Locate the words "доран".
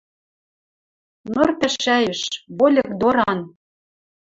2.99-3.39